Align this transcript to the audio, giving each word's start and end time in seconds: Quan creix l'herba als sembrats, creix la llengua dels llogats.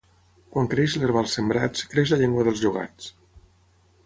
Quan 0.55 0.69
creix 0.71 0.95
l'herba 1.01 1.21
als 1.25 1.35
sembrats, 1.39 1.85
creix 1.93 2.15
la 2.15 2.21
llengua 2.23 2.47
dels 2.49 2.65
llogats. 2.65 3.15